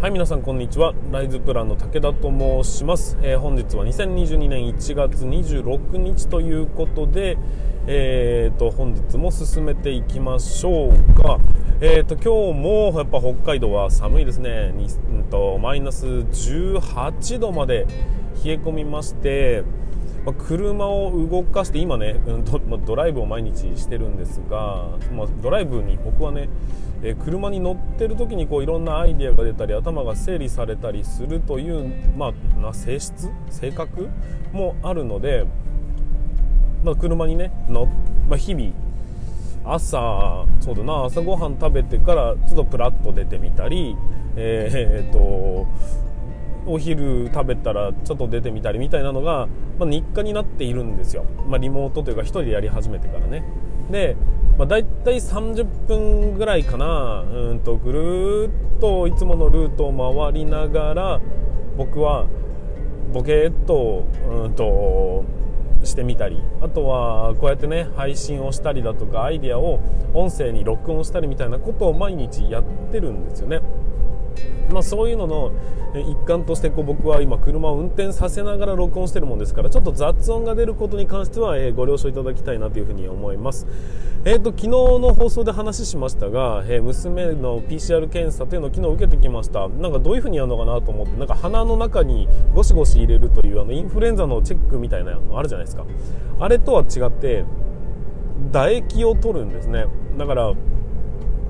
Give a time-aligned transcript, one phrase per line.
[0.00, 0.94] はい皆さんこんにちは。
[1.12, 2.30] ライズプランの武田と
[2.64, 7.36] 申します、えー、本日は2022年1月26日ということで
[7.86, 11.38] えーと、本日も進めていきましょうか、
[11.82, 14.72] えーと、今日もやっぱ北海道は寒いですね。
[14.74, 17.86] に、うんと、マイナス18度まで
[18.44, 19.64] 冷え込みまして、
[20.24, 26.48] まあ、車を動かして今ね、うんと ま、ドライブを毎日してるんですが、まあ、ドライブに僕はね
[27.02, 33.30] え車に乗ってる時にこういろんなアイデアが出たり頭が整理されたりするという、まあ、な性質？
[33.48, 34.08] 性格？
[34.52, 35.46] もあるので、
[36.84, 37.88] まあ、車にねの、
[38.28, 38.72] ま、日々
[39.64, 43.96] 朝そうだな朝ごはん食べてからちょっとプラッと出てみたり
[44.36, 45.66] えー、っと
[46.66, 53.44] お昼食べたらちょっと出てみたりみたいなのが、まあ、日課になっているんですよ、まあ、リモートというか1人でやり始めてからね。
[53.90, 54.16] で、
[54.58, 57.22] まあ、大体30分ぐらいかな。
[57.22, 61.20] うんとぐるっといつものルートを回りながら
[61.76, 62.26] 僕は
[63.12, 65.24] ボケっとうんと
[65.82, 69.80] してみたりあとはこうやってね配信をしたりだとかアイデアを
[70.14, 73.60] 音声に録音したりみたいなことを毎日やってるんですよね。
[74.70, 75.52] まあ、そういうのの
[75.94, 83.66] 一環としてこう僕は今車を運転させながら録音してるもんですからちょっと雑音が出ることに関しては、えご了承いただきたいなというふに思います、
[84.24, 89.68] えーと、昨日の放送で話しましたが、え、娘の PCR 検査というのを昨日受けてきました。
[89.68, 95.84] なんかどういうふうにやるのかなと思ってなんか鼻の中にゴシゴシ入れるというあのインフルエンザのチェックみたいなのあるじゃないですか。
[96.38, 97.44] あれとは違って
[98.52, 99.86] 唾液を取るんですね。
[100.18, 100.52] だから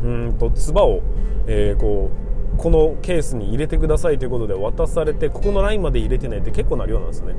[0.02, 1.02] うんと唾を、
[1.46, 7.34] えー、こうこのケースに入れてくださいということで渡されてここのラインまで入れてねって結構な量なんですね。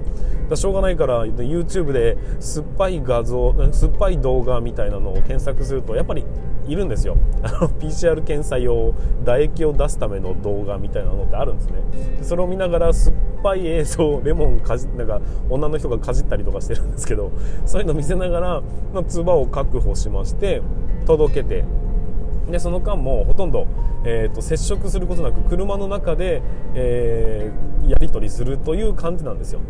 [0.49, 6.25] だしょうがないから YouTube で酸っぱい画像酸っぱい動画みたいなのを検索するとやっぱり
[6.67, 7.17] いるんですよ。
[7.43, 11.73] あの PCR 検査用唾液を出すための動画みたいなのってあるんですね。
[12.21, 17.31] それを見ながら酸っぱい映像レモンかじなんか女の人がかじったりとかしてるんですけど
[17.65, 18.61] そういうの見せながら、
[18.93, 20.61] まあ、唾を確保しまして
[21.05, 21.63] 届けて
[22.49, 23.67] でその間もほとんど、
[24.05, 26.41] えーと、接触することなく車の中で、
[26.73, 29.61] えー、やり取りするという感じなんですよ。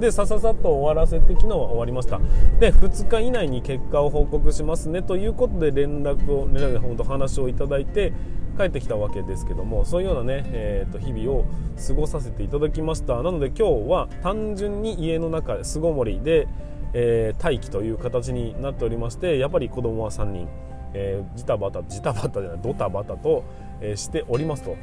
[0.00, 2.20] でさささっと終わらせて昨日は終わりました。
[2.58, 8.12] で2日以内に結果を報告しますねということで連絡を連絡本当話をいただいて
[8.58, 11.44] 帰ってきたわけですけどもそういうようなね、えー、と日々を
[11.86, 13.14] 過ごさせていただきました。
[13.22, 16.48] なので今日は単純に家の中巣ごもりで、
[16.92, 20.48] えー、待機という形になっておりましてやっぱり子供は3人。
[20.94, 23.44] えー、ジタバタジタバタじゃないドタバタと、
[23.80, 24.76] えー、しておりますと。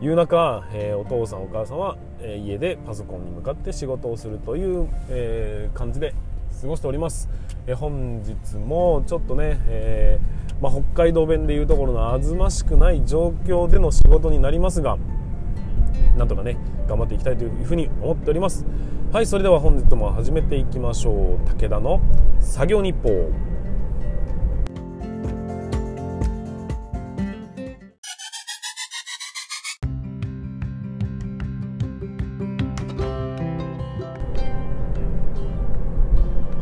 [0.00, 6.14] いう中、えー、お父さんお母さんは、えー、家でパソコンに向かって仕事をするという、えー、感じで
[6.60, 7.28] 過ごしております、
[7.66, 14.98] えー、本日もちょっとね、えーまあ、北海道弁でいうところのあずましくない状況での仕事になりますが
[16.16, 16.56] なんとかね
[16.88, 18.64] 頑張っていきたいというふうに思っております。
[19.12, 21.48] はいそれでは本日も始めていきましょう。
[21.48, 22.00] 武田の
[22.40, 23.30] 作業日報。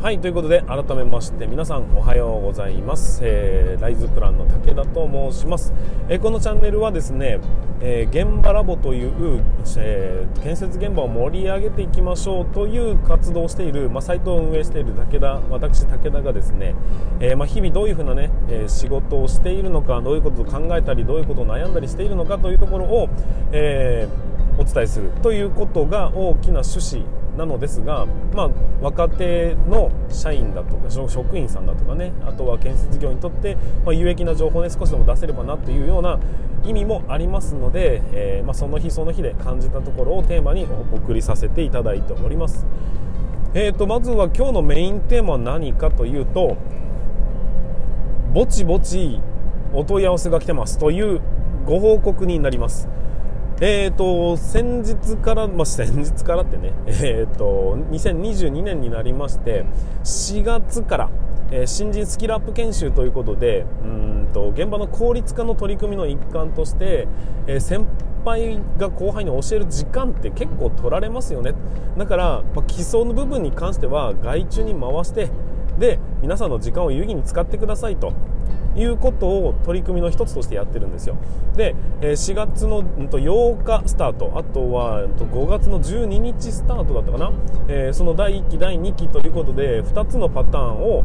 [0.07, 5.75] はいということで改めまして皆さんおはようございます、えー、ライズプランの武田と申します、
[6.09, 7.41] えー、このチャンネルはですね、
[7.81, 9.43] えー、現場ラボという、
[9.79, 16.77] え建設現場を盛り上げていきましょうという活動をしている、まあ、サイトを運営している武田私武田がですね、
[17.19, 23.09] えまあ、日々どういうふうなね、え仕事をしているのかどういうことを考えたりどういうことを悩んだりしているのかというところを、
[23.51, 24.36] えお
[24.73, 27.05] 伝えするということが大きな趣旨
[27.37, 28.51] なのですが、まあ、
[28.81, 36.19] 若手の社員だとか職員さんだとかねあとは建設業にとって、まあ、有益な情報を、少しでも出せればなというような
[36.65, 42.67] 意味もありますので、えー、まあ、その日その日で感じたところをテーマにお送りさせていただいております。
[43.55, 46.59] えーと、まずは今日のメインテーマは何かというと
[48.35, 49.19] ぼちぼち
[49.73, 51.23] お問い合わせが来てますという
[51.65, 52.96] ご報告になります。
[53.59, 59.65] えーと、先日から、まあ、先日からってね、えーと、2022年になりまして
[60.05, 61.11] 4月から、
[61.51, 67.09] えー、新人スキルアップ研修ということでうんと現場の効率化の取り組みの一環として、
[67.47, 67.87] えー、先
[68.27, 71.55] 輩が後輩に教える時間って結構取られますよね。
[71.97, 75.31] だから、まあ、基礎の部分に関しては外注に回して
[75.79, 78.13] で皆さんの時間を有意義に使ってくださいと。
[78.77, 81.17] いうことを取り組みの一つとしてやってるんですよ。
[81.57, 84.33] で4月の8日スタート。
[84.37, 87.33] あとは5月の12日スタートだったかな、
[87.69, 91.05] えその第1期第2期ということで2つのパターンを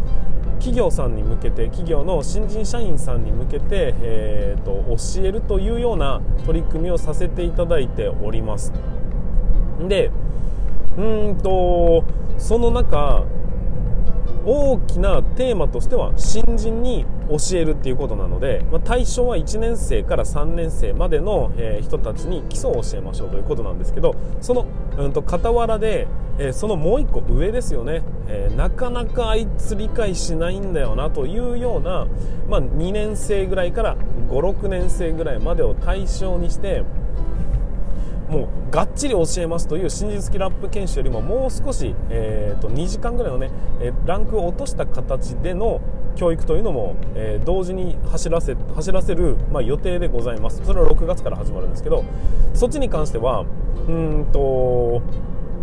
[0.62, 8.71] 企業さんに向けて企業の新人社員さんに向けて、えーと、教えるというような取り組みをさせていただいております。
[9.88, 10.12] で
[10.97, 11.01] う
[11.31, 12.03] んと
[12.38, 13.24] その中
[14.45, 24.65] 大きなテーマとしては新人に教えるっていうことなので、まあ、対象は1年生から3年生までの、え、人たちに基礎を教えましょうということなんですけどその、
[24.97, 26.07] うんと、傍らで、
[26.39, 32.07] え、そのもう1個上ですよね、えー、なかなかあいつ理解しないんだよなというような、
[32.49, 33.95] まあ、2年生ぐらいから
[34.29, 36.83] 56年生ぐらいまでを対象にして
[38.31, 43.51] もうがっちり教えますという新人スキルアップ研修よりももう少し、えーと、2時間ぐらいのね、
[43.81, 45.81] えランクを落とした形での
[46.16, 50.62] 教育というのも、えー、同時に走らせ走らせる、まあ、予定でございます。
[50.66, 52.06] それは6月から始まるんですけど
[52.54, 53.45] そっちに関しては
[53.88, 55.01] うんと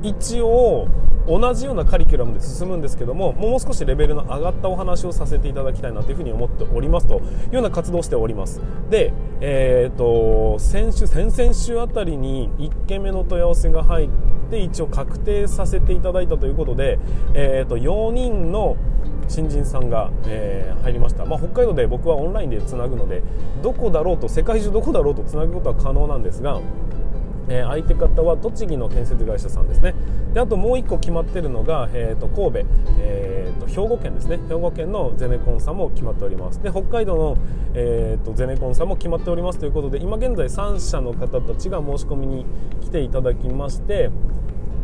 [0.02, 0.88] 一応
[1.28, 7.18] 同じようなカリキュラムで進むんですけどももう少しレベルの上がったお話をさせていただきたいなというふうに思っておりますとい
[7.50, 8.60] うような活動をしております。
[8.90, 14.08] で、えーと、先週先々週あたりに1件目の問い合わせが入っ
[14.50, 16.98] て一応確定させていただいたということで、
[17.34, 18.76] えーと、4人の
[19.28, 23.22] 新人さんが、えー、入りました、まあ、北海道で僕はオンラインでつなぐので
[23.62, 26.60] どこだろうと世界中どこだろうとつなぐことは可能なんですが
[27.48, 29.94] えー、相手方は栃木の建設会社さんですね。
[30.34, 32.68] であともう1個決まってるのが、えーと、神戸、
[33.00, 34.38] えーと、兵庫県ですね。
[34.48, 36.62] 兵庫県のゼネコンさんも決まっております。
[36.62, 37.36] で北海道の、
[37.74, 39.58] えーと、ゼネコンさんも決まっております。
[39.58, 42.44] ということで今現在3社の方たちが申し込みに
[42.80, 44.10] 来ていただきまして、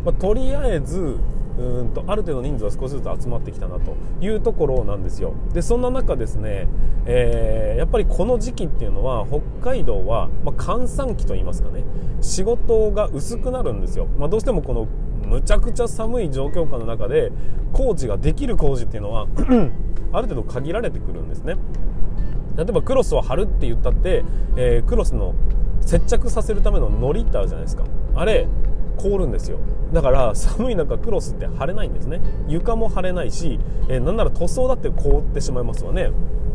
[0.04, 1.18] まあ、とりあえず
[1.58, 5.34] うんとある程度人数は少しずつ集まってきたなというところなんですよ。
[5.52, 6.66] でそんな中ですね、
[7.06, 9.40] えー、やっぱりこの時期っていうのは北
[9.70, 11.84] 海道は、まあ、閑散期といいますかね
[12.20, 14.88] 仕事が薄くなるんですよ、まあ、どうしてもこの
[15.26, 17.30] むちゃくちゃ寒い状況下の中で
[17.72, 19.26] 工事ができる工事っていうのは
[20.12, 21.56] ある程度限られてくるんですね。
[22.56, 24.24] 例えばクロスを貼るって言ったって、
[24.56, 25.34] えー、クロスの
[25.80, 27.84] 接着させるための糊ってあるじゃないですか。
[28.14, 28.46] あれ
[28.94, 29.58] 凍るんですよ。
[29.92, 32.20] だから寒い中クロスって貼れないんですね。
[32.48, 33.58] 床も貼れないし、
[33.88, 36.10] えー、なんなら塗装だって凍ってしまいますわね。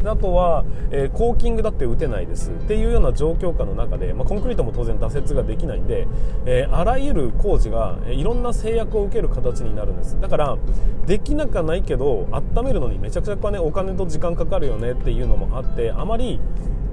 [0.06, 2.51] あとは、えー、コーキングだって打てないです。
[2.51, 6.07] っていうような状況下の中で、まあ、コンクリートも当然挫折ができないんで、
[6.45, 10.19] えー、あらゆる工事が、えー、いろんな制約を受ける形になるんです。
[10.19, 10.57] だから
[11.06, 16.39] できなくはないけど温めるのにめちゃくちゃおお金と時間かかるよねっていうのもあってあまり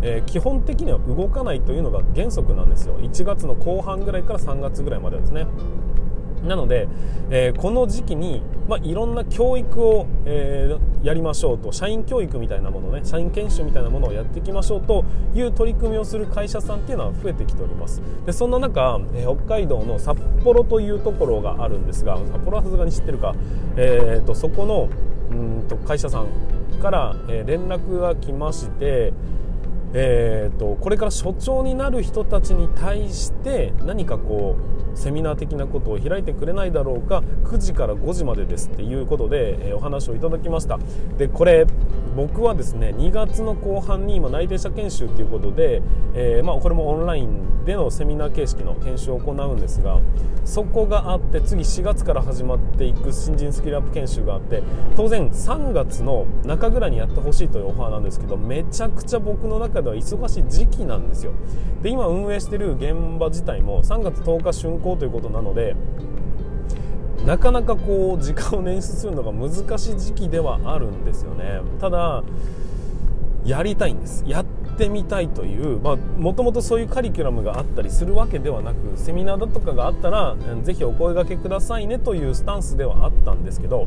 [0.03, 2.99] えー、基本的には動かないというのが原則なんですよ。
[3.01, 5.36] 1月の後半ぐらいから3月ぐらいまでですね。
[5.37, 5.47] ね。
[6.47, 6.87] なので、
[7.31, 11.73] えー、この時期に、まあ、いろんな教育を、えー、やりましょうと。
[11.73, 13.01] 社員教育みたいなものね。
[13.05, 15.05] 社員研修みたいなものをやっていきましょうと
[15.35, 18.01] いう取り組みをする会社さんっていうのは増えてきております。
[18.25, 23.35] でそんな中、えー、北海道の札幌というところがあるんですが札幌はさすがに知ってるか、
[23.77, 24.89] えーと、そこの
[25.31, 26.27] うんと会社さん
[26.81, 29.13] から、え連絡が来まして
[29.99, 40.79] えーと、これから所長になる人たちに対して何かこうセミナー的なことを開いてくれないだろうか9時から5時までですっていうことで、え、お話をいただきました。
[41.19, 41.67] でこれ
[42.17, 45.83] 僕はですね2月の後半に今内定者研修ということで、
[46.15, 50.01] えー、まあ、これもオンラインでのセミナー形式の研修を行うんですが
[50.45, 54.63] そこがあって次4月から始まっていく新人スキルアップ研修があって
[54.95, 61.33] 当然3月の中ぐらいにやってほしいというオファーなんですけどめちゃくちゃ僕の中では忙しい時期なんですよ。
[61.83, 65.75] で今運営している現場自体も3月10日竣工ということなので
[67.25, 71.61] なかなかこう時間を捻出するのが難しい時期ではあるんですよね。
[71.81, 72.23] ただ
[73.45, 74.23] やりたいんです。
[74.27, 74.45] やっ
[74.77, 75.79] てみたいという
[76.19, 83.87] もともとそういうカリキュラムがあったりするわけではなくセミナーだとかがあったらぜひお声がけくださいねというスタンスではあったんですけど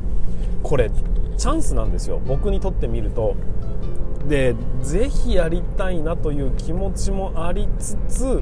[0.63, 2.19] これチャンスなんですよ。
[2.25, 3.35] 僕にとってみると
[4.29, 8.41] でぜひやりたいなという気持ちもありつつ、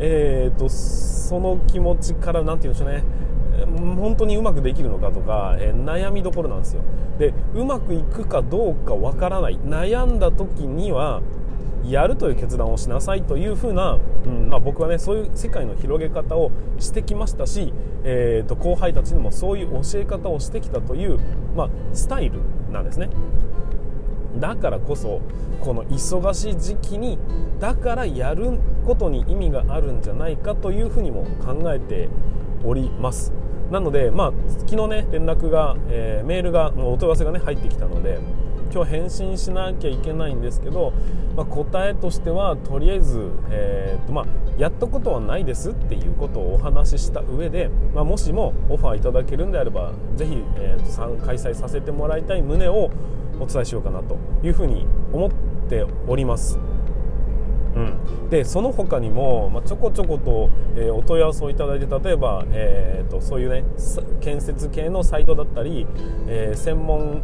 [0.00, 3.04] えーと、その気持ちから何て言うんでしょうね。
[3.66, 6.82] 本当にうまくできるのかとか、えー、悩みどころなんですよ。
[7.18, 9.58] でうまくいくかどうかわからない。
[9.60, 11.22] 悩んだ時には
[11.84, 17.72] やるという決断をしなさいというふうな、うんまあ、僕はねそういう世界の広げ方をしてきましたし、
[18.04, 21.18] えーと後輩たちにもそういう教え方をしてきたという、
[21.56, 22.40] まあ、スタイル
[22.72, 23.08] なんですね。
[24.38, 25.20] だからこそ
[25.60, 27.18] この忙しい時期に
[27.58, 32.08] だからやることに意味があるんじゃないかというふうにも考えて
[32.64, 33.32] おります。
[33.70, 38.18] なので、まあ、昨日ね連絡が、えー、メールがお問い合わせがね入ってきたので
[38.72, 40.92] 今日返信しなきゃいけないんですけど、
[41.36, 44.26] まあ、答えとしてはとりあえず、えーとまあ、
[44.58, 52.90] やったことはないですっていうことをお話しした上で、まあ、もしもオファーいただけるんであればぜひ、えーと開催させてもらいたい旨を
[53.40, 55.30] お伝えしようかなというふうに思っ
[55.68, 56.58] ております。
[57.76, 63.64] うん、でその他にも、まあ、ちょこちょこと、えー、お問い合わせをいただいて例えば、えーと、そういうね
[64.20, 65.86] 建設系のサイトだったり、
[66.26, 67.22] えー、専門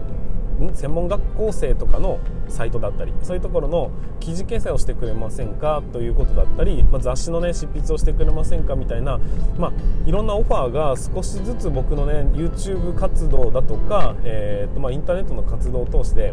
[0.75, 2.19] 専門学校生とかの
[2.49, 9.19] サイトだったりそういうところの記事掲載をしてくれませんかということだったり、まあ、雑誌の、ね、執筆をしてくれませんかみたいな、
[9.59, 9.73] まあ、
[10.07, 16.33] いろんなオファーが少しずつ僕の、ね、YouTube 活動だとか、えーとまあ、インターネットの活動を通して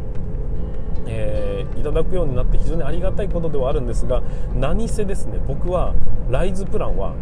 [1.08, 4.22] えー、いただくようになって非常にありがたいことではあるんですが
[4.56, 5.94] 何せですね僕は
[6.30, 7.16] ライズプランは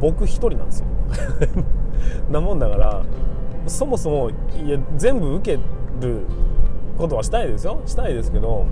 [0.00, 0.86] 僕1人なんですよ。
[2.30, 3.02] なもんだから
[3.66, 5.62] そもそもいや全部受け
[6.02, 6.22] る
[6.98, 7.80] ことはしたいですよ。
[7.86, 8.66] したいですけど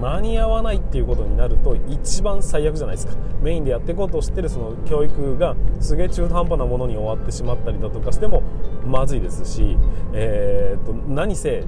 [0.00, 3.14] 間に合わないっていうことになると一番最悪じゃないですか。
[3.42, 8.42] メインでやっていこうとしてるその教育がすげえ中途半端なものに終わってしまったりだとかしても
[8.86, 9.76] まずいですし、
[10.12, 11.64] えーと何せ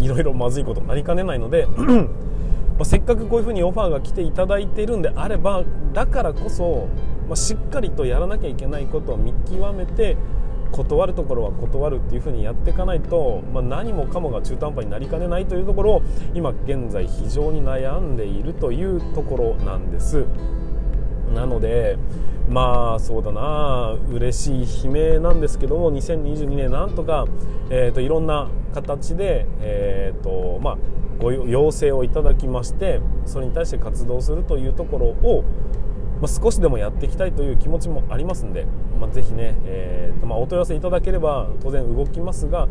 [0.00, 1.66] いろいろまずいことになりかねないので
[2.78, 6.88] ませっかくこういうふうにオファーが来ていただいているんであればだからこそ、
[7.28, 10.16] ま、しっかりとやらなきゃいけないことを見極めて
[10.72, 16.02] 断るところは断るっていうふうにやっていかないと、まあ、何もかもが中途半端になりかねないというところを
[16.34, 20.26] 今現在非常に悩んでいるというところなんです。
[21.34, 21.98] なので
[22.48, 27.26] まあそうだな嬉しい悲鳴なんですけども2022年なんとか、
[27.70, 30.78] えーと、いろんな形で、えーとまあ、
[31.20, 35.44] ご要請をいただきましてそれに対して活動するというところを、
[36.20, 38.66] まあ、少しでもやっていきたいという気持ちもありますんで、
[38.98, 42.68] まあ、ぜひね、えーとまあ、お問い合わせいただければ当然動きますが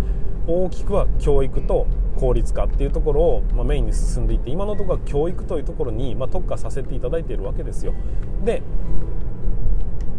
[0.48, 1.88] 大きくは教育と
[2.20, 7.94] 効率化っていうところを、まあ、メインに進んでいって今のところは教育というところに、ま、特化させていただいているわけですよ。
[8.44, 8.62] で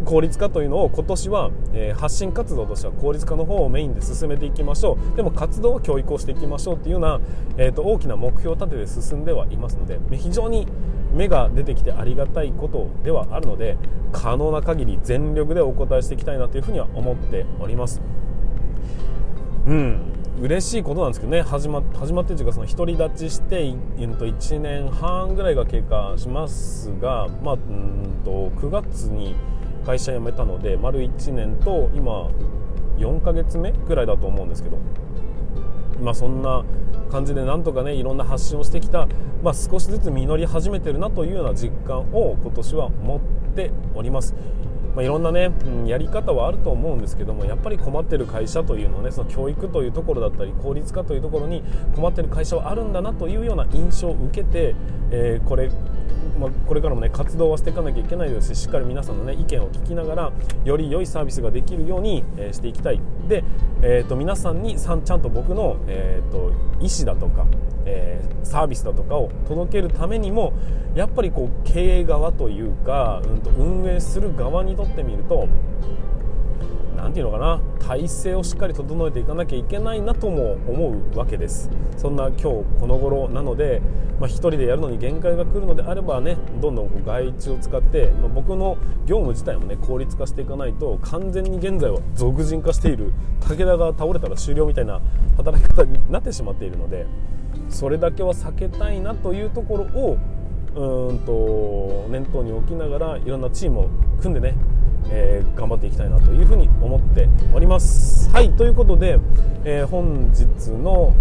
[0.08, 5.16] 効率化というのを今年は、えー、発信活動としては効率化の方をメインで進めていきましょう。
[5.16, 7.20] でも活動は教育をしていきましょうっていうような、
[7.58, 10.66] えーと、大きな目標を立てて進んではいますので非常に
[11.12, 13.76] 芽が出てきてありがたいことではあるので
[14.10, 18.00] 可能な限り全力でお答えしていきたいなというふうには思っております。
[19.66, 20.00] うん。
[20.40, 21.42] 嬉しいことなんですけどね。
[21.42, 29.34] 始ま始まってというかその独り立ちして、えと1年半ぐらいが経過しますが、まあ、うんと9月に
[29.88, 32.28] 会社辞めたので丸1年と今
[32.98, 34.76] 4ヶ月目ぐらいだと思うんですけど、
[36.02, 36.62] まあ、そんな
[37.10, 39.08] 感じでなんとかねいろんな発信をしてきた、
[39.42, 43.20] まあ、少しずつ実り始めてるなというような実感を今年は持っ
[43.56, 44.34] ております。
[44.94, 51.62] まあ、いろんなね、うん、やり方はあると思うんですけどもやっぱり困ってる会社というのはねその教育というところだったり効率化というところに
[51.94, 54.74] 困ってる会社はあるんだなというような印象を受けて、
[55.12, 55.70] えー、これ
[56.38, 60.32] まあ、これからもね活動はしていかなきゃいけないですししっかり皆さんのね意見を聞きながら
[60.64, 63.00] より良いサービスができるように、えー、していきたい。
[63.28, 63.44] で、
[63.82, 67.46] えーと、皆さんにさんちゃんと僕の、えーと、意思だとか、
[67.84, 70.52] えー、サービスだとかを届けるためにも
[70.94, 75.48] やっぱりこう経営側というか、うんと運営する側にとってみると
[76.98, 77.60] 何て言うのかな？
[77.78, 81.70] 体制をしっかり整えていかなきゃいけないなとも思うわけです。
[81.96, 83.80] そんな今日この頃なので、
[84.20, 88.76] まあ、1人でやるのに限界が来るのであればねどんどん外注を使って、まあ、僕の
[89.06, 95.00] 業務自体もね効率化していかないと完全に現在は俗人化している武田が倒れたら終了みたいな
[95.36, 97.06] 働き方になってしまっているので
[97.68, 100.18] それだけは避けたいなというところを
[100.76, 103.88] うんと念頭に置きながらいろんなチームを
[104.20, 104.56] 組んでね
[105.10, 108.30] えー、頑張っていきたいなというふうに思っております。
[108.30, 109.18] はいということで、
[109.64, 111.14] えー、本日の、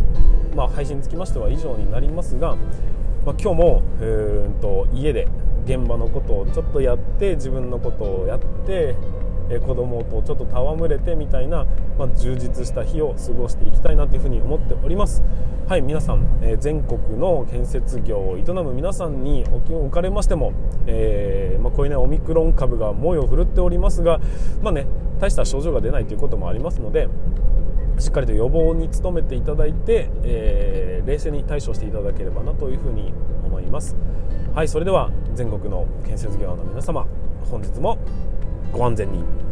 [0.56, 2.56] まあ、配信につきましては以上になりますが、
[3.26, 5.28] まあ、今日もえーと家で
[5.68, 8.96] 現場のことをちょっとやって自分のことをやって
[9.50, 11.66] え子供とちょっと戯れてみたいな、
[11.98, 15.24] まあ、充実した日を過ごしていきたいなというふうに思っております。
[15.68, 20.54] はい皆さん、え、全国の建設業を営む皆さんにおかれましても、
[20.86, 24.22] えー、まあ、こういうねオミクロン株が猛威を振るっておりますが
[24.62, 24.86] まあね
[25.20, 27.10] 大した症状が出ないということもありますので
[28.00, 33.12] しっかりと予防に努めていただいて、えー、冷静に対処していただければなというふうに
[33.46, 33.98] 思います。
[34.56, 37.06] はいそれでは全国の建設業の皆様
[37.52, 37.98] 本日も
[38.72, 39.47] ご安全に。